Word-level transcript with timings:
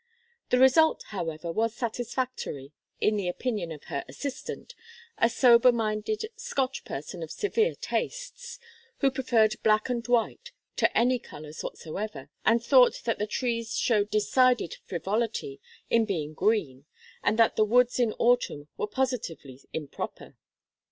The 0.49 0.57
result, 0.57 1.03
however, 1.09 1.51
was 1.51 1.75
satisfactory 1.75 2.71
in 2.99 3.17
the 3.17 3.27
opinion 3.27 3.71
of 3.71 3.83
her 3.83 4.03
assistant, 4.07 4.73
a 5.19 5.29
sober 5.29 5.71
minded 5.71 6.25
Scotch 6.35 6.83
person 6.85 7.21
of 7.21 7.29
severe 7.29 7.75
tastes, 7.75 8.57
who 9.01 9.11
preferred 9.11 9.57
black 9.61 9.89
and 9.89 10.03
white 10.07 10.53
to 10.77 10.97
any 10.97 11.19
colours 11.19 11.61
whatsoever, 11.61 12.31
and 12.43 12.63
thought 12.63 13.03
that 13.05 13.19
the 13.19 13.27
trees 13.27 13.77
showed 13.77 14.09
decided 14.09 14.73
frivolity 14.85 15.61
in 15.91 16.05
being 16.05 16.33
green, 16.33 16.85
and 17.21 17.37
that 17.37 17.55
the 17.55 17.63
woods 17.63 17.99
in 17.99 18.13
autumn 18.13 18.69
were 18.77 18.87
positively 18.87 19.61
improper. 19.71 20.35